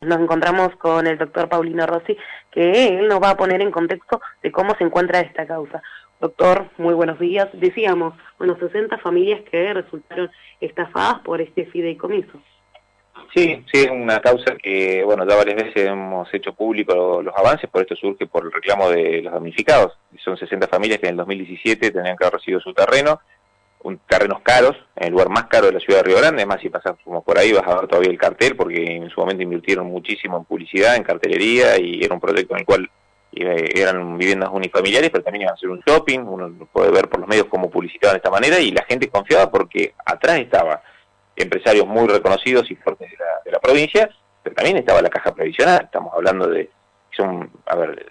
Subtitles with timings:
[0.00, 2.16] Nos encontramos con el doctor Paulino Rossi,
[2.52, 5.82] que él nos va a poner en contexto de cómo se encuentra esta causa.
[6.20, 7.48] Doctor, muy buenos días.
[7.52, 10.30] Decíamos, bueno, 60 familias que resultaron
[10.60, 12.40] estafadas por este fideicomiso.
[13.34, 17.68] Sí, sí, es una causa que, bueno, ya varias veces hemos hecho público los avances,
[17.68, 19.98] por esto surge por el reclamo de los damnificados.
[20.24, 23.18] Son 60 familias que en el 2017 tenían que haber recibido su terreno,
[23.82, 26.60] un, terrenos caros, en el lugar más caro de la ciudad de Río Grande, además
[26.60, 29.42] si pasas como por ahí vas a ver todavía el cartel, porque en su momento
[29.42, 32.90] invirtieron muchísimo en publicidad, en cartelería, y era un proyecto en el cual
[33.30, 37.28] eran viviendas unifamiliares, pero también iban a ser un shopping, uno puede ver por los
[37.28, 40.82] medios cómo publicitaban de esta manera, y la gente confiaba porque atrás estaba
[41.36, 43.10] empresarios muy reconocidos y fuertes
[43.44, 44.08] de la, provincia,
[44.42, 46.70] pero también estaba la caja previsional, estamos hablando de,
[47.16, 48.06] son, a ver,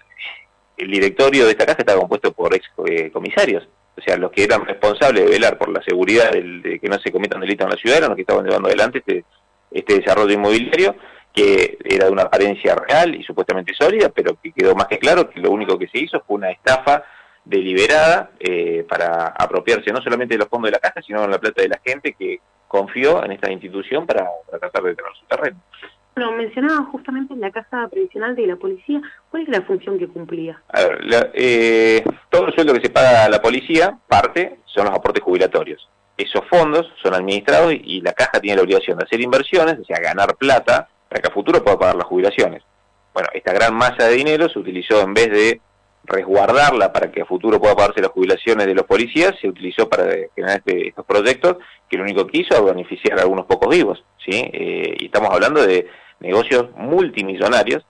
[0.76, 4.44] el directorio de esta caja estaba compuesto por ex eh, comisarios, o sea, los que
[4.44, 7.76] eran responsables de velar por la seguridad de que no se cometan delitos en la
[7.76, 9.24] ciudad eran los que estaban llevando adelante este,
[9.70, 10.94] este desarrollo inmobiliario,
[11.32, 15.28] que era de una apariencia real y supuestamente sólida, pero que quedó más que claro
[15.28, 17.04] que lo único que se hizo fue una estafa
[17.44, 21.38] deliberada eh, para apropiarse no solamente de los fondos de la caja, sino de la
[21.38, 25.60] plata de la gente que confió en esta institución para, tratar de tener su terreno.
[26.18, 30.08] Bueno, mencionaba justamente en la caja previsional de la policía, ¿cuál es la función que
[30.08, 30.60] cumplía?
[30.68, 34.94] A ver, eh, todo el sueldo que se paga a la policía, parte, son los
[34.96, 35.88] aportes jubilatorios.
[36.16, 40.00] Esos fondos son administrados y la caja tiene la obligación de hacer inversiones, o sea,
[40.00, 42.64] ganar plata, para que a futuro pueda pagar las jubilaciones.
[43.14, 45.60] Bueno, esta gran masa de dinero se utilizó en vez de
[46.02, 50.04] resguardarla para que a futuro pueda pagarse las jubilaciones de los policías, se utilizó para
[50.34, 54.02] generar este, estos proyectos que lo único que hizo es beneficiar a algunos pocos vivos,
[54.24, 54.32] ¿sí?
[54.52, 55.86] Eh, y estamos hablando de
[56.20, 57.84] negocios multimillonarios,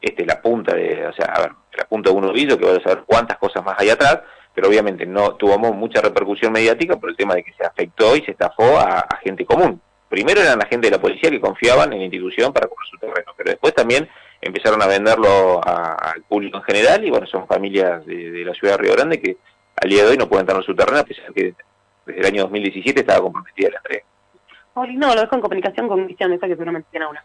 [0.00, 2.76] este la punta de, o sea, a ver, la punta de un ovillo que va
[2.76, 4.20] a saber cuántas cosas más hay atrás,
[4.54, 8.22] pero obviamente no tuvimos mucha repercusión mediática por el tema de que se afectó y
[8.22, 9.80] se estafó a gente común
[10.12, 12.98] primero eran la gente de la policía que confiaban en la institución para comprar su
[12.98, 14.06] terreno, pero después también
[14.42, 18.82] empezaron a venderlo al público en general y bueno, son familias de, la ciudad de
[18.82, 19.38] Río Grande que
[19.74, 21.54] al día de hoy no pueden tener su terreno a pesar que
[22.04, 24.04] desde el año 2017 estaba comprometida la entrega.
[24.74, 27.24] no, lo dejo en comunicación con Cristian Mesa que seguramente tiene una.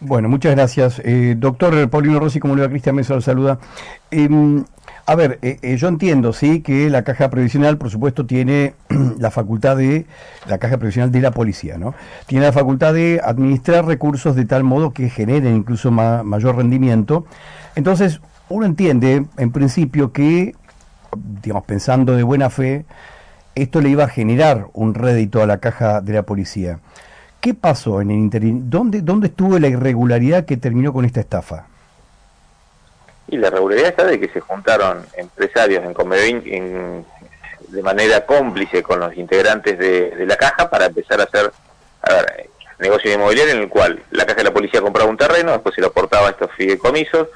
[0.00, 1.00] Bueno, muchas gracias.
[1.04, 3.58] Eh, doctor Paulino Rossi, como le va Cristian Mesa, lo saluda.
[4.10, 4.64] Em,
[5.04, 8.72] a ver, eh, eh, yo entiendo, sí, que la caja previsional, por supuesto, tiene
[9.18, 10.06] la facultad de,
[10.46, 11.94] la caja previsional de la policía, ¿no?
[12.26, 17.26] Tiene la facultad de administrar recursos de tal modo que generen incluso mayor rendimiento.
[17.74, 20.54] Entonces, uno entiende, en principio, que,
[21.42, 22.86] digamos, pensando de buena fe,
[23.54, 26.78] esto le iba a generar un rédito a la caja de la policía.
[27.40, 28.54] ¿Qué pasó en el interior?
[28.64, 31.66] ¿Dónde, ¿Dónde estuvo la irregularidad que terminó con esta estafa?
[33.28, 37.04] Y la regularidad está de que se juntaron empresarios en,
[37.68, 41.52] de manera cómplice con los integrantes de, la caja para empezar a hacer
[42.02, 45.52] a ver, negocio inmobiliario en el cual la caja de la policía compraba un terreno,
[45.52, 47.28] después se lo aportaba a estos fideicomisos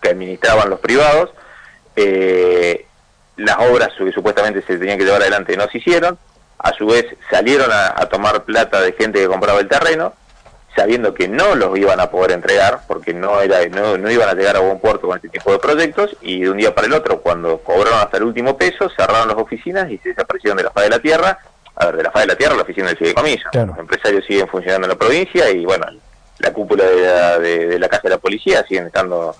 [0.00, 1.30] que administraban los privados,
[1.96, 2.86] eh,
[3.36, 6.18] las obras que supuestamente se tenían que llevar adelante no se hicieron,
[6.62, 10.14] a su vez salieron a tomar plata de gente que compraba el terreno,
[10.74, 14.34] sabiendo que no los iban a poder entregar porque no era no, no, iban a
[14.34, 16.94] llegar a buen puerto con este tipo de proyectos y de un día para el
[16.94, 20.70] otro cuando cobraron hasta el último peso cerraron las oficinas y se desaparecieron de la
[20.70, 21.38] faz de la tierra.
[21.74, 23.48] A ver de la faz de la tierra la oficina del fideicomiso.
[23.52, 25.86] Los empresarios siguen funcionando en la provincia y bueno
[26.38, 29.36] la cúpula de la, de, la casa de la policía siguen estando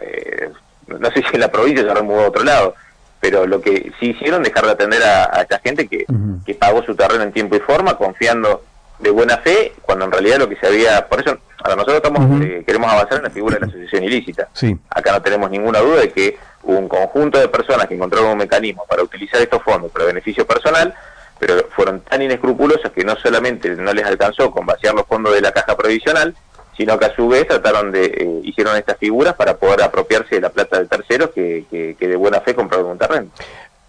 [0.00, 0.50] eh,
[0.86, 2.74] no sé si en la provincia se habrán mudado a otro lado
[3.22, 6.04] pero lo que sí hicieron dejar de atender a, esta gente que,
[6.44, 8.64] que pagó su terreno en tiempo y forma confiando
[8.98, 11.06] de buena fe, cuando en realidad lo que se había...
[11.06, 14.48] Por eso, nosotros estamos, eh, queremos avanzar en la figura de la asociación ilícita.
[14.54, 14.76] Sí.
[14.90, 18.38] Acá no tenemos ninguna duda de que hubo un conjunto de personas que encontraron un
[18.38, 20.92] mecanismo para utilizar estos fondos para beneficio personal,
[21.38, 25.42] pero fueron tan inescrupulosas que no solamente no les alcanzó con vaciar los fondos de
[25.42, 26.34] la caja provisional,
[26.76, 30.40] sino que a su vez trataron de, eh, hicieron estas figuras para poder apropiarse de
[30.40, 33.28] la plata de terceros que, que, que de buena fe compraron un terreno.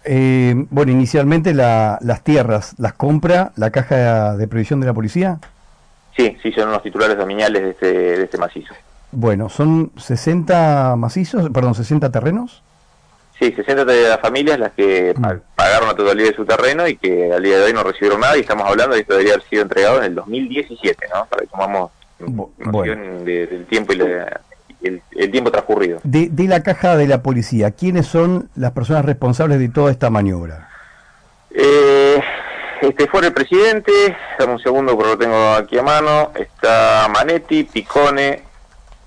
[0.04, 5.38] Eh, bueno, inicialmente las tierras, ¿las compra la caja de previsión de la policía?
[6.16, 7.86] Sí, sí, son los titulares dominiales de este,
[8.18, 8.74] de este macizo.
[9.10, 12.62] Bueno, ¿son 60 macizos, perdón, 60 terrenos?
[13.38, 15.26] Sí, 60 de las familias las que mm.
[15.56, 18.36] pagaron la totalidad de su terreno y que al día de hoy no recibieron nada
[18.36, 21.26] y estamos hablando de esto debería haber sido entregado en el 2017, ¿no?
[21.26, 21.90] Para que tomamos
[22.26, 23.24] bueno.
[23.24, 24.40] del tiempo y la,
[24.84, 26.00] el, tiempo transcurrido.
[26.04, 30.68] De, la caja de la policía, ¿quiénes son las personas responsables de toda esta maniobra?
[31.50, 32.20] Eh,
[32.82, 33.92] este fue el presidente,
[34.38, 38.42] dame un segundo porque lo tengo aquí a mano, está Manetti, Picone,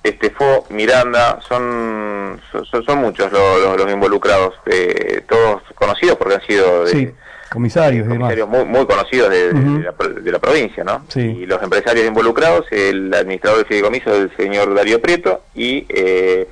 [0.03, 2.39] este fue Miranda, son,
[2.85, 7.13] son, muchos los, los, involucrados, eh, todos conocidos porque han sido de,
[7.49, 11.05] comisarios, comisarios muy, muy, conocidos de, la, provincia, ¿no?
[11.15, 16.47] Y los empresarios involucrados, el administrador del fideicomiso el señor Darío Prieto y eh,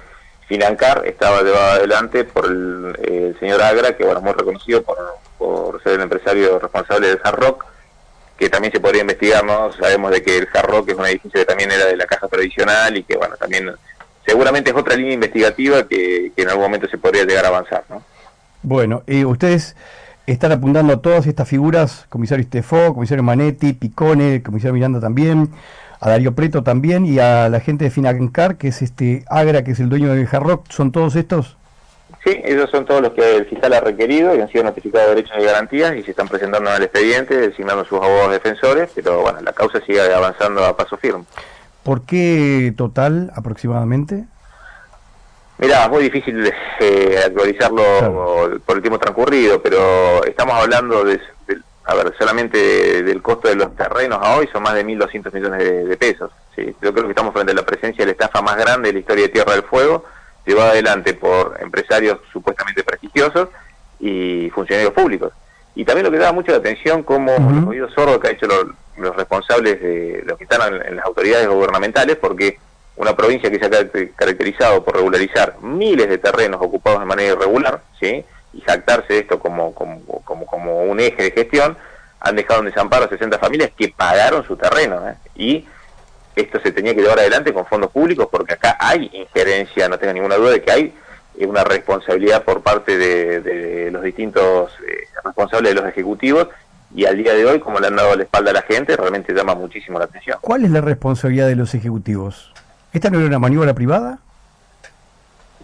[0.47, 4.97] Financar estaba llevado adelante por el, señor Agra, que bueno, es muy reconocido por,
[5.37, 7.65] por ser el empresario responsable del Hard Rock,
[8.37, 9.71] que también se podría investigar, ¿no?
[9.73, 12.27] Sabemos de que el Hard Rock es un edificio que también era de la Caja
[12.27, 13.71] Previsional y que bueno, también
[14.25, 18.03] seguramente es otra línea investigativa que, en algún momento se podría llegar a avanzar, ¿no?
[18.61, 19.75] Bueno, y ustedes
[20.27, 25.49] están apuntando a todas estas figuras, comisario Estefó, comisario Manetti, Picone, comisario Miranda también,
[25.99, 29.71] a Darío Preto también y a la gente de Financar, que es este Agra, que
[29.71, 31.57] es el dueño de Jarrock, ¿son todos estos?
[32.23, 35.15] Sí, esos son todos los que el fiscal ha requerido y han sido notificados de
[35.15, 39.21] derechos y garantías y se están presentando en el expediente, designando sus abogados defensores, pero
[39.21, 41.25] bueno, la causa sigue avanzando a paso firme.
[41.83, 44.25] ¿Por qué total aproximadamente?
[45.57, 51.19] Mira, es muy difícil eh, actualizarlo por el tiempo transcurrido, pero estamos hablando de,
[51.85, 55.87] a ver, solamente del costo de los terrenos a hoy son más de 1.200 millones
[55.87, 56.31] de, pesos.
[56.55, 56.75] ¿sí?
[56.81, 58.99] Yo creo que estamos frente a la presencia de la estafa más grande de la
[58.99, 60.03] historia de Tierra del Fuego,
[60.45, 63.49] llevada adelante por empresarios supuestamente prestigiosos
[63.99, 65.31] y funcionarios públicos.
[65.75, 68.47] Y también lo que da mucho la atención como los oídos sordos que han hecho
[68.47, 68.65] los,
[68.97, 72.57] los responsables de los que están en, las autoridades gubernamentales, porque
[72.97, 73.69] una provincia que se ha
[74.15, 78.23] caracterizado por regularizar miles de terrenos ocupados de manera irregular, ¿sí?
[78.53, 81.77] y jactarse de esto como, como, como, como, un eje de gestión,
[82.21, 85.07] han dejado en desamparo a 60 familias que pagaron su terreno.
[85.09, 85.15] ¿eh?
[85.35, 85.65] Y
[86.35, 90.13] esto se tenía que llevar adelante con fondos públicos porque acá hay injerencia, no tengo
[90.13, 90.93] ninguna duda de que hay
[91.39, 96.47] una responsabilidad por parte de, los distintos eh, responsables de los ejecutivos
[96.95, 99.33] y al día de hoy, como le han dado la espalda a la gente, realmente
[99.33, 100.37] llama muchísimo la atención.
[100.39, 102.53] ¿Cuál es la responsabilidad de los ejecutivos?
[102.95, 104.19] ¿Esta no era una maniobra privada?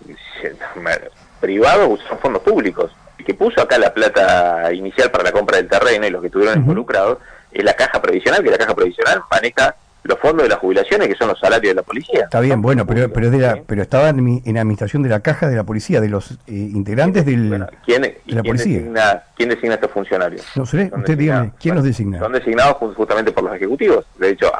[1.39, 2.91] Privado son fondos públicos.
[3.17, 6.27] El que puso acá la plata inicial para la compra del terreno y los que
[6.27, 7.19] estuvieron involucrados
[7.53, 11.15] es la caja previsional, que la caja previsional maneja los fondos de las jubilaciones, que
[11.15, 12.23] son los salarios de la policía.
[12.23, 13.31] Está bien, bueno, pero pero,
[13.65, 17.25] pero estaba en, en, administración de la caja de la policía, de los eh, integrantes
[17.25, 18.79] del, ¿quién, de la policía.
[18.79, 20.45] Designa, ¿Quién designa a estos funcionarios?
[20.55, 22.19] No sé, usted dígame, ¿quién los designa?
[22.19, 24.05] Son designados justamente por los ejecutivos.
[24.17, 24.51] De hecho,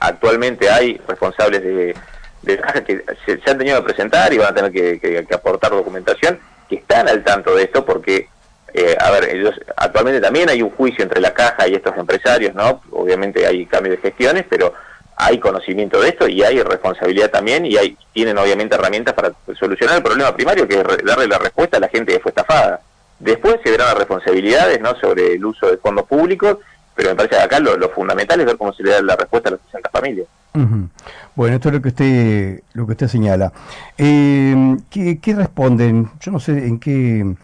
[0.00, 1.94] actualmente hay responsables de,
[2.42, 6.38] de caja que se, han tenido que presentar y van a tener que, aportar documentación,
[6.68, 8.28] que están al tanto de esto porque
[8.74, 12.54] eh, a ver, ellos, actualmente también hay un juicio entre la caja y estos empresarios,
[12.54, 12.82] ¿no?
[12.92, 14.74] Obviamente hay cambio de gestiones, pero
[15.16, 19.96] hay conocimiento de esto y hay responsabilidad también y hay, tienen obviamente herramientas para solucionar
[19.96, 22.80] el problema primario, que es darle la respuesta a la gente que fue estafada.
[23.18, 24.94] Después se verán las responsabilidades ¿no?
[25.00, 26.58] sobre el uso de fondos públicos,
[26.98, 29.50] pero me parece que acá lo, fundamental es ver cómo se le da la respuesta
[29.50, 30.26] a las 60 familias.
[31.36, 33.52] Bueno, esto es lo que usted, lo que usted señala.
[33.96, 36.10] Eh, ¿qué, ¿Qué responden?
[36.18, 37.36] Yo no sé en qué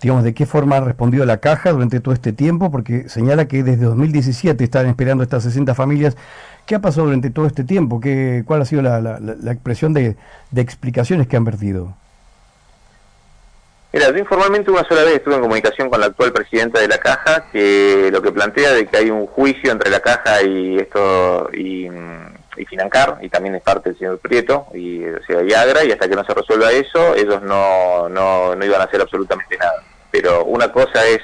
[0.00, 3.62] digamos, de qué forma ha respondido la caja durante todo este tiempo, porque señala que
[3.64, 6.14] desde 2017 están esperando estas 60 familias
[6.66, 8.00] ¿Qué ha pasado durante todo este tiempo?
[8.00, 10.16] ¿Qué, ¿Cuál ha sido la, la, expresión de,
[10.56, 11.94] explicaciones que han vertido?
[13.94, 16.98] Mira, yo informalmente una sola vez estuve en comunicación con la actual presidenta de la
[16.98, 21.48] Caja, que lo que plantea de que hay un juicio entre la Caja y esto
[21.52, 25.52] y, y Financar, y también es parte del señor Prieto, y, o sea, y
[25.92, 29.84] hasta que no se resuelva eso, ellos no, no, no iban a hacer absolutamente nada.
[30.10, 31.20] Pero una cosa es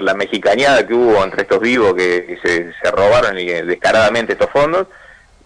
[0.00, 4.88] la mexicañada que hubo entre estos vivos que, se, robaron y, descaradamente estos fondos,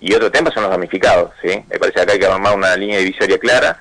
[0.00, 1.62] y otro tema son los damnificados, ¿sí?
[1.68, 3.78] Me parece que acá hay que armar una línea divisoria clara,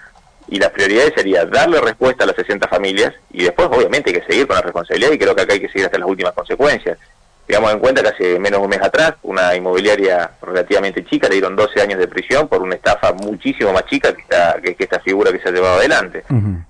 [0.47, 4.25] y las prioridades sería darle respuesta a las 60 familias, y después obviamente hay que
[4.25, 6.97] seguir con la responsabilidad, y creo que acá hay que seguir hasta las últimas consecuencias.
[7.47, 11.35] Digamos en cuenta que hace menos de un mes atrás, una inmobiliaria relativamente chica le
[11.35, 14.99] dieron 12 años de prisión por una estafa muchísimo más chica que esta, que, esta
[15.01, 16.23] figura que se ha llevado adelante.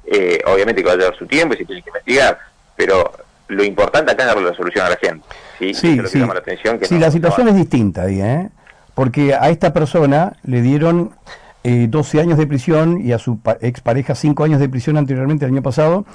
[0.05, 2.39] Eh, obviamente que va a llevar su tiempo y se tiene que investigar,
[2.75, 3.11] pero
[3.49, 5.27] lo importante acá es darle la solución a la gente.
[5.59, 6.19] Sí, sí, sí.
[6.19, 8.49] La, atención sí, la situación es distinta ahí, ¿eh?
[8.95, 11.11] porque a esta persona le dieron
[11.63, 15.51] eh, 12 años de prisión y a su expareja 5 años de prisión anteriormente el
[15.51, 16.05] año pasado,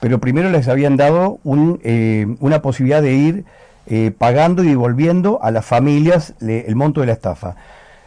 [0.00, 3.44] pero primero les habían dado un, eh, una posibilidad de ir
[3.86, 7.56] eh, pagando y devolviendo a las familias el monto de la estafa.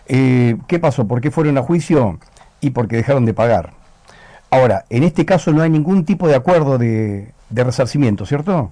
[0.08, 1.08] Eh, ¿Qué pasó?
[1.08, 2.20] ¿Por qué fueron a juicio?
[2.62, 3.74] Y porque dejaron de pagar.
[4.50, 8.72] Ahora, en este caso no hay ningún tipo de acuerdo de, de resarcimiento, ¿cierto?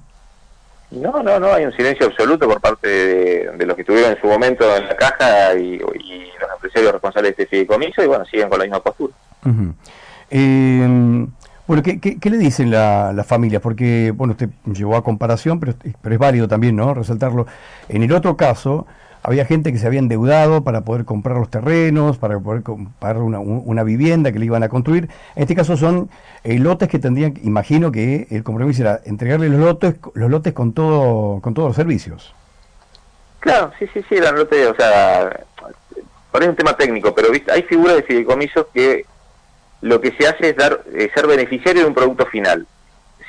[0.92, 4.28] No, no, no, hay un silencio absoluto por parte de, los que estuvieron en su
[4.28, 5.92] momento en la caja y, los
[6.56, 9.14] empresarios responsables de este fideicomiso y bueno, siguen con la misma postura.
[10.30, 11.28] Eh,
[11.68, 13.62] bueno, ¿qué, qué, le dicen las la familias?
[13.62, 16.94] Porque, bueno, usted llevó a comparación, pero, pero es válido también, ¿no?
[16.94, 17.48] Resaltarlo.
[17.90, 18.86] En el otro caso,
[19.26, 23.40] había gente que se había endeudado para poder comprar los terrenos, para poder comprar una,
[23.40, 25.10] una vivienda que le iban a construir.
[25.36, 26.10] En este caso son
[26.44, 30.74] eh, lotes que tendrían, imagino que el compromiso era entregarle los lotes, los lotes con
[30.74, 32.36] todo, con todos los servicios.
[33.40, 35.46] Claro, sí, sí, sí, eran lotes, o sea,
[36.32, 37.52] parece un tema técnico, pero ¿viste?
[37.52, 39.06] hay figuras de fideicomisos que
[39.82, 42.68] lo que se hace es dar eh, ser beneficiario de un producto final.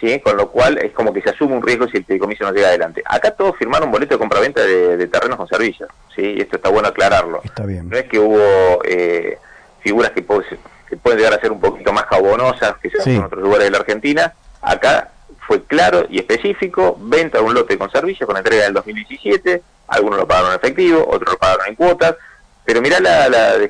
[0.00, 0.20] ¿Sí?
[0.20, 2.68] con lo cual es como que se asume un riesgo si el fideicomiso no llega
[2.68, 3.02] adelante.
[3.04, 6.34] Acá todos firmaron un boleto de compraventa de, de terrenos con servicios, ¿sí?
[6.36, 7.40] y esto está bueno aclararlo.
[7.44, 7.88] Está bien.
[7.88, 9.38] No es que hubo eh,
[9.80, 13.42] figuras que, pueden llegar a ser un poquito más jabonosas que se hacen en otros
[13.42, 14.34] lugares de la Argentina.
[14.62, 15.10] Acá
[15.46, 20.18] fue claro y específico, venta de un lote con servicios con entrega del 2017, algunos
[20.18, 22.16] lo pagaron en efectivo, otros lo pagaron en cuotas,
[22.64, 23.28] pero mirá la,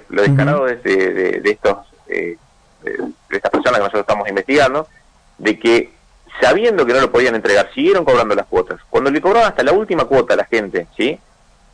[0.09, 1.79] lo descarado de, de, estos...
[2.09, 2.37] Eh,
[2.83, 4.87] de estas personas que nosotros estamos investigando,
[5.39, 5.96] de que
[6.41, 8.81] sabiendo que no lo podían entregar, siguieron cobrando las cuotas.
[8.91, 11.19] Cuando le cobraban hasta la última cuota a la gente, ¿sí?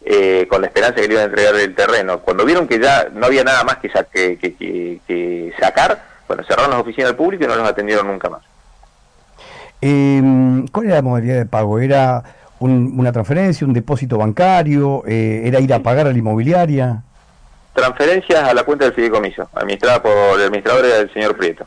[0.05, 2.81] Eh, con la esperanza de que le iban a entregar el terreno, cuando vieron que
[2.81, 3.89] ya no había nada más que,
[4.37, 8.43] que, sacar, bueno, cerraron las oficinas al público y no los atendieron nunca más.
[9.81, 11.79] Em, ¿Cuál era la modalidad de pago?
[11.79, 12.23] ¿Era
[12.59, 15.05] una transferencia, un depósito bancario?
[15.07, 17.03] Eh, ¿Era ir a pagar a la inmobiliaria?
[17.73, 21.65] Transferencias a la cuenta del fideicomiso, administrada por el administrador del señor Prieto.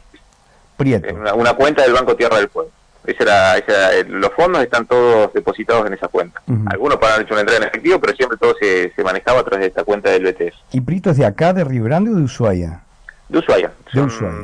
[0.75, 1.14] Prieto.
[1.14, 2.72] Una, una cuenta del Banco Tierra del Pueblo.
[3.07, 6.41] Esa era, esa, los fondos están todos depositados en esa cuenta.
[6.67, 9.62] Algunos para hecho una entrega en efectivo, pero siempre todo se, se, manejaba a través
[9.62, 10.55] de esta cuenta del BTS.
[10.71, 12.81] ¿Y Prito es de acá, de Río Grande o de Ushuaia?
[13.29, 13.71] De Ushuaia.
[13.93, 14.35] De Ushuaia.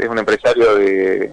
[0.00, 1.30] es un empresario de,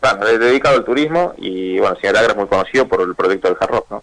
[0.00, 3.56] bueno, dedicado al turismo y, bueno, señor Agra es muy conocido por el proyecto del
[3.56, 4.02] Jarro, ¿no?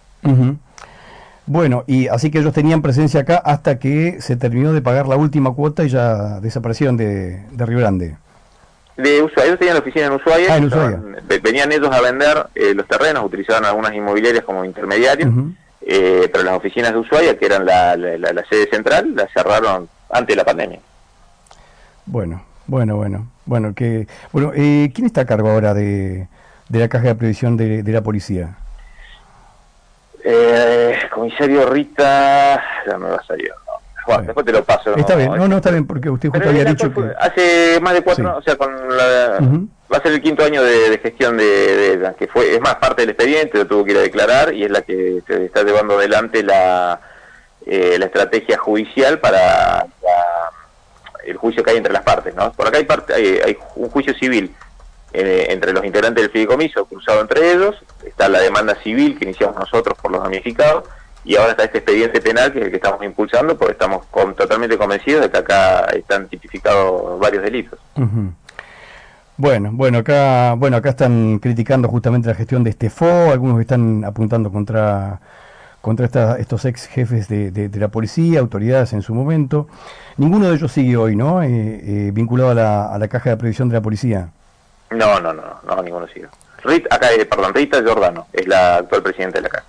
[1.47, 5.17] Bueno, y así que ellos tenían presencia acá hasta que se terminó de pagar la
[5.17, 8.15] última cuota y ya desaparecieron de, de Río Grande
[9.01, 13.25] de Ushuaia, ellos tenían oficina en Ushuaia, ah, venían ellos a vender eh, los terrenos,
[13.25, 15.29] utilizaban algunas inmobiliarias como intermediarios,
[15.81, 17.96] eh, pero las oficinas de Ushuaia, que eran la,
[18.50, 20.79] sede central, las cerraron antes de la pandemia.
[22.05, 26.27] Bueno, bueno, bueno, bueno, que, bueno, eh, ¿quién está a cargo ahora de,
[26.70, 28.58] de la caja de previsión de, de la policía?
[31.13, 33.51] comisario Rita, ya me va a salir
[34.25, 34.96] después te lo paso.
[34.96, 37.12] Está bien, no, no, está bien, porque usted justo había dicho que...
[37.20, 39.39] Hace más de cuatro, o sea, con la,
[39.91, 43.01] va a ser el quinto año de, gestión de, de, que fue, es más parte
[43.01, 45.98] del expediente, lo tuvo que ir a declarar y es la que se está llevando
[45.98, 47.00] adelante la,
[47.65, 49.86] eh, la estrategia judicial para
[51.25, 52.51] el juicio que hay entre las partes, ¿no?
[52.53, 54.55] Por acá hay, parte, hay, un juicio civil
[55.13, 59.58] eh, entre los integrantes del fideicomiso cruzado entre ellos, está la demanda civil que iniciamos
[59.58, 60.86] nosotros por los damnificados,
[61.23, 64.77] y ahora está este expediente penal que es el que estamos impulsando porque estamos totalmente
[64.77, 67.79] convencidos de que acá están tipificados varios delitos.
[69.37, 74.03] Bueno, bueno, acá, bueno, acá están criticando justamente la gestión de este FO, algunos están
[74.05, 75.19] apuntando contra
[75.81, 79.67] contra estos ex jefes de, la policía, autoridades en su momento.
[80.17, 81.41] Ninguno de ellos sigue hoy, ¿no?
[81.41, 84.29] Eh, eh, vinculado a la, a la caja de previsión de la policía.
[84.91, 86.27] No, no, no, no, ninguno sigue.
[86.63, 89.65] Rita, acá, eh, perdón, Rita Giordano es la actual presidenta de la caja.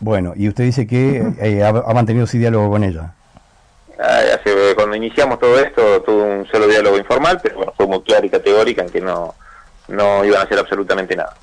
[0.00, 3.12] Bueno, y usted dice que eh, ha, mantenido ese diálogo con ella.
[4.74, 8.30] cuando iniciamos todo esto, tuvo un solo diálogo informal, pero bueno, fue muy clara y
[8.30, 9.34] categórica en que no,
[9.88, 11.34] no iban a hacer absolutamente nada.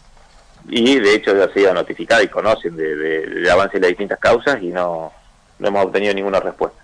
[0.70, 4.62] Y de hecho ya se iba notificada y conocen de, avance de las distintas causas
[4.62, 5.12] y no,
[5.60, 6.80] no hemos obtenido ninguna respuesta.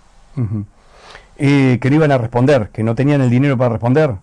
[1.36, 4.14] que no iban a responder, que no tenían el dinero para responder.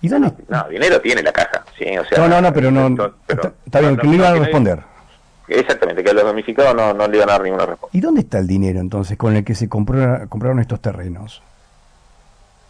[0.00, 0.32] ¿Y dónde?
[0.48, 2.18] No, dinero tiene la caja, sí, o sea...
[2.18, 3.14] No, no, no, pero no...
[3.28, 4.91] está, bien, que no iban a responder.
[5.48, 7.96] Exactamente, que a los damnificados no, no le iban a dar ninguna respuesta.
[7.96, 11.42] ¿Y dónde está el dinero entonces con el que se compraron estos terrenos?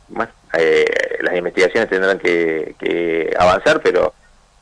[0.08, 0.84] Bueno, eh,
[1.20, 4.14] las investigaciones tendrán que, avanzar, pero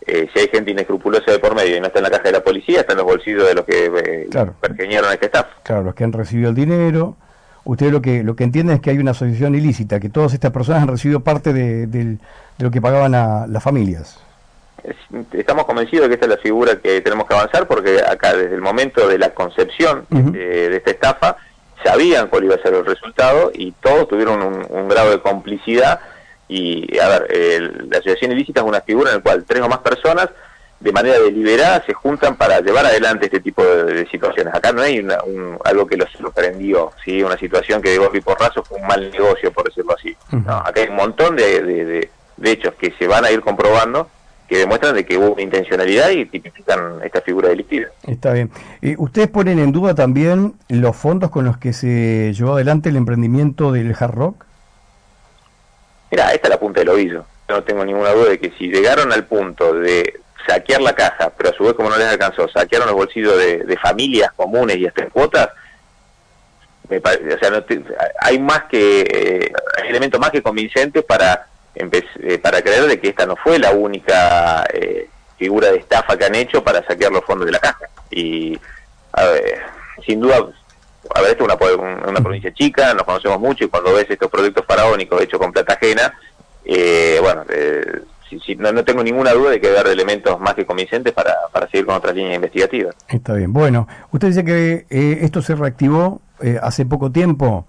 [0.06, 2.32] eh, si hay gente inescrupulosa de por medio y no está en la caja de
[2.32, 4.54] la policía, está en los bolsillos de los que eh, claro.
[4.62, 5.46] a este staff.
[5.62, 7.16] Claro, los que han recibido el dinero.
[7.62, 10.50] Ustedes lo que lo que entienden es que hay una asociación ilícita, que todas estas
[10.50, 12.16] personas han recibido parte de,
[12.58, 14.18] lo que pagaban a las familias
[15.32, 18.54] estamos convencidos de que esta es la figura que tenemos que avanzar porque acá desde
[18.54, 21.36] el momento de la concepción de, esta estafa
[21.84, 26.00] sabían cuál iba a ser el resultado y todos tuvieron un, grado de complicidad
[26.48, 29.78] y a ver, la asociación ilícita es una figura en la cual tres o más
[29.78, 30.28] personas
[30.80, 34.54] de manera deliberada se juntan para llevar adelante este tipo de, situaciones.
[34.54, 35.06] Acá no hay
[35.64, 37.22] algo que los sorprendió, ¿sí?
[37.22, 40.16] una situación que de golpe y porrazo fue un mal negocio, por decirlo así.
[40.46, 44.08] acá hay un montón de, de hechos que se van a ir comprobando
[44.50, 47.86] que demuestran de que hubo una intencionalidad y tipifican esta figura delictiva.
[48.08, 48.50] Está bien.
[48.82, 52.96] Eh, ¿Ustedes ponen en duda también los fondos con los que se llevó adelante el
[52.96, 54.44] emprendimiento del Hard Rock?
[56.10, 57.24] Mira, esta es la punta del ovillo.
[57.48, 61.50] no tengo ninguna duda de que si llegaron al punto de saquear la caja, pero
[61.50, 65.04] a su vez como no les alcanzó, saquearon los bolsillos de, familias comunes y hasta
[65.04, 65.48] en cuotas,
[66.88, 67.64] o sea,
[68.20, 69.52] hay más que eh,
[69.86, 74.64] elementos más que convincentes para eh, para creer de que esta no fue la única
[74.72, 78.58] eh, figura de estafa que han hecho para saquear los fondos de la caja y
[80.06, 80.38] sin duda
[81.14, 84.64] a ver esto es una, provincia chica nos conocemos mucho y cuando ves estos proyectos
[84.66, 86.12] faraónicos hechos con plata ajena
[87.20, 87.44] bueno
[88.58, 91.86] no, no, tengo ninguna duda de que haber elementos más que convincentes para, para seguir
[91.86, 92.94] con otras líneas investigativas.
[93.08, 93.52] Está bien.
[93.52, 97.66] Bueno, usted dice que esto se reactivó eh, hace poco tiempo.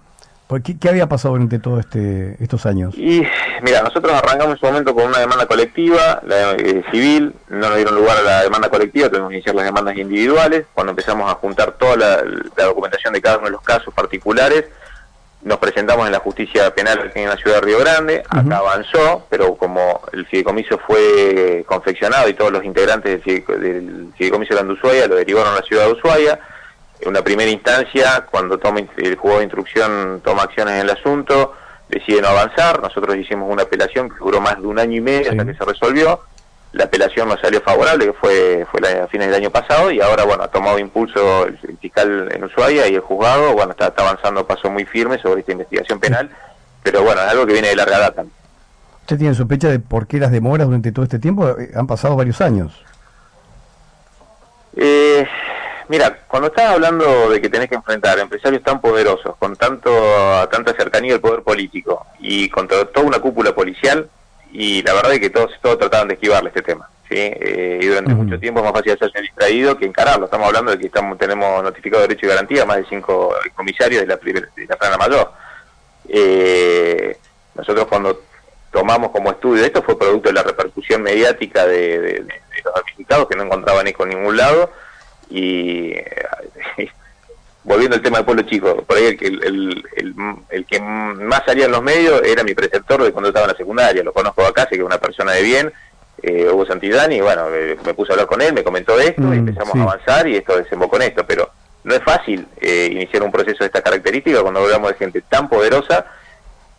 [0.60, 2.94] ¿Qué, ¿Qué, había pasado durante todos este, estos años?
[2.96, 3.22] Y
[3.62, 7.76] mira, nosotros arrancamos en su momento con una demanda colectiva, la eh, civil, no nos
[7.76, 10.66] dieron lugar a la demanda colectiva, tuvimos que iniciar las demandas individuales.
[10.74, 12.22] Cuando empezamos a juntar toda la,
[12.56, 14.66] documentación de cada uno de los casos particulares,
[15.42, 19.56] nos presentamos en la justicia penal en la ciudad de Río Grande, acá avanzó, pero
[19.56, 25.16] como el fideicomiso fue confeccionado y todos los integrantes del, fideicomiso eran de Ushuaia, lo
[25.16, 26.38] derivaron a la ciudad de Ushuaia,
[27.02, 31.54] en una primera instancia, cuando toma, el juego de instrucción toma acciones en el asunto,
[31.88, 32.80] decide no avanzar.
[32.80, 35.64] Nosotros hicimos una apelación que duró más de un año y medio hasta que se
[35.64, 36.20] resolvió.
[36.72, 40.24] La apelación nos salió favorable, que fue, fue a fines del año pasado, y ahora,
[40.24, 44.70] bueno, ha tomado impulso el, fiscal en Ushuaia y el juzgado, bueno, está, avanzando paso
[44.70, 46.30] muy firme sobre esta investigación penal,
[46.82, 48.24] pero bueno, es algo que viene de larga data.
[49.02, 51.46] ¿Usted tiene sospecha de por qué las demoras durante todo este tiempo?
[51.48, 52.82] Eh, han pasado varios años.
[54.76, 55.26] Eh,
[55.88, 59.90] Mira, cuando estás hablando de que tenés que enfrentar empresarios tan poderosos, con tanto
[60.50, 64.08] tanta cercanía al poder político y con toda una cúpula policial,
[64.52, 66.88] y la verdad es que todos, todos trataban de esquivarle este tema.
[67.08, 67.16] ¿sí?
[67.16, 70.26] Eh, y durante mucho tiempo es más fácil hacerse distraído que encararlo.
[70.26, 74.06] Estamos hablando de que estamos tenemos notificado derecho y garantía más de cinco comisarios de
[74.06, 75.32] la, de la plana mayor.
[76.08, 77.16] Eh,
[77.54, 78.20] nosotros cuando
[78.70, 82.24] tomamos como estudio esto fue producto de la repercusión mediática de,
[82.64, 84.70] los damnificados que no encontraban ni con ningún lado
[85.32, 85.94] y
[87.64, 90.14] volviendo al tema del pueblo chico, por ahí el, el, el,
[90.50, 93.56] el, que más salía en los medios era mi preceptor de cuando estaba en la
[93.56, 95.72] secundaria, lo conozco acá, sé que es una persona de bien,
[96.22, 99.22] eh, Hugo Santillani, y bueno, eh, me puse a hablar con él, me comentó esto,
[99.22, 101.50] y mm, empezamos a avanzar y esto desembocó en esto, pero
[101.84, 105.48] no es fácil eh, iniciar un proceso de esta característica cuando hablamos de gente tan
[105.48, 106.06] poderosa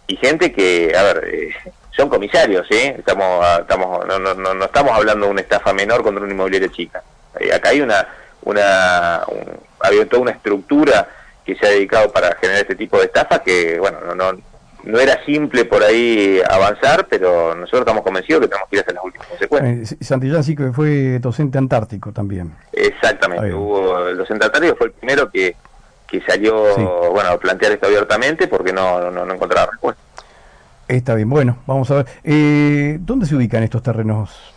[0.07, 1.50] y gente que, a ver, eh,
[1.95, 2.77] son comisarios, ¿sí?
[2.77, 7.03] Estamos, estamos, no, no, no, estamos hablando de una estafa menor contra una inmobiliaria chica.
[7.53, 8.07] acá hay una
[8.46, 9.24] una
[9.79, 11.08] había toda una estructura
[11.46, 14.40] que se ha dedicado para generar este tipo de estafa que bueno no, no
[14.84, 18.94] no era simple por ahí avanzar, pero nosotros estamos convencidos que tenemos que ir hasta
[18.94, 19.92] las últimas consecuencias.
[19.94, 22.53] Eh, Santillán sí que fue docente antártico también.
[22.72, 25.56] Exactamente, hubo, el docente antártico fue el primero que,
[26.06, 30.01] que salió bueno, a plantear esto abiertamente porque no, no, no encontraba respuesta.
[30.88, 32.06] Está bien, bueno, vamos a ver.
[32.24, 34.52] Eh, ¿Dónde se ubican estos terrenos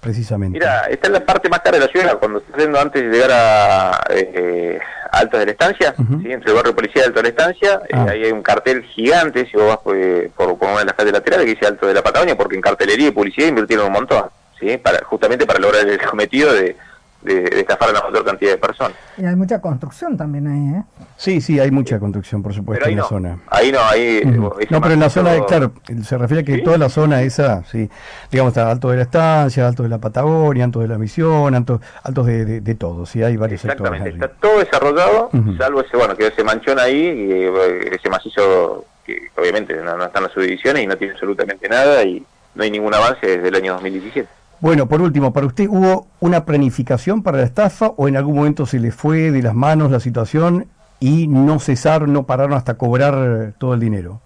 [0.00, 0.58] precisamente?
[0.58, 3.10] Mira, está en la parte más cara de la ciudad, cuando estás yendo antes de
[3.10, 4.78] llegar a eh,
[5.12, 8.06] Altos de la Estancia, entre el barrio policía y Alto de la Estancia, eh, ah.
[8.10, 11.12] ahí hay un cartel gigante, si vos vas pues, por, por, una de las calles
[11.12, 14.24] laterales, que dice Alto de la Patagonia, porque en cartelería y publicidad invirtieron un montón,
[14.58, 14.78] ¿sí?
[14.78, 16.76] para justamente para lograr el cometido de
[17.22, 18.96] de, estafar a la mayor cantidad de personas.
[19.16, 20.84] Y hay mucha construcción también ahí, ¿eh?
[21.16, 23.38] Sí, sí, hay mucha construcción, por supuesto, en la zona.
[23.48, 24.22] Ahí no, ahí...
[24.70, 27.90] No, pero en la zona, claro, se refiere a que toda la zona esa, sí,
[28.30, 31.80] digamos, está alto de la estancia, alto de la Patagonia, alto de la misión, alto,
[32.02, 36.28] altos de, de, todo, sí, hay varios Exactamente, está todo desarrollado, salvo ese, bueno, que
[36.28, 40.82] ese manchón ahí, y eh, ese macizo que obviamente no, no está en las subdivisiones
[40.82, 44.39] y no tiene absolutamente nada y no hay ningún avance desde el año 2017.
[44.60, 48.66] Bueno, por último, ¿para usted hubo una planificación para la estafa o en algún momento
[48.66, 50.66] se le fue de las manos la situación
[51.00, 54.20] y no cesaron, no pararon hasta cobrar todo el dinero?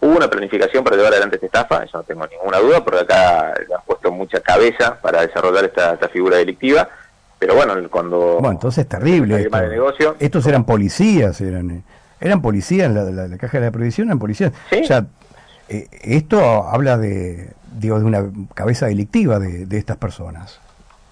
[0.00, 3.54] Hubo una planificación para llevar adelante esta estafa, eso no tengo ninguna duda, porque acá
[3.66, 6.88] le han puesto mucha cabeza para desarrollar esta, figura delictiva,
[7.38, 8.38] pero bueno, cuando...
[8.40, 9.40] Bueno, entonces es terrible.
[9.40, 9.60] Esto.
[9.68, 11.84] negocio, Estos eran policías, eran
[12.20, 14.52] eran policías, la, la, caja de la previsión eran policías.
[14.70, 14.80] ¿Sí?
[14.82, 15.06] O sea,
[15.68, 18.24] eh, esto habla de, digo, de una
[18.54, 20.60] cabeza delictiva de, de, estas personas.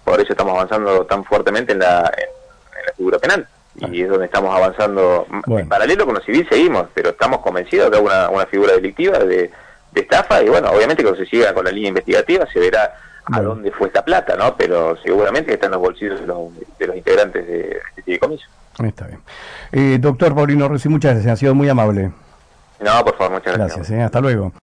[0.04, 3.46] Por eso estamos avanzando tan fuertemente en la, en, la figura penal.
[3.74, 5.26] Y es donde estamos avanzando.
[5.46, 9.50] En paralelo con lo civil seguimos, pero estamos convencidos de una, una figura delictiva de,
[9.92, 10.42] de estafa.
[10.42, 13.86] Y bueno, obviamente cuando se siga con la línea investigativa se verá a dónde fue
[13.86, 14.56] esta plata, ¿no?
[14.56, 18.46] Pero seguramente está en los bolsillos de los, de los integrantes de este fideicomiso.
[18.82, 19.20] Está bien.
[19.70, 22.10] Eh, doctor Paulino Rossi, muchas gracias, ha sido muy amable.
[22.82, 23.76] No, por favor, muchas gracias.
[23.76, 24.52] Gracias, eh, hasta luego.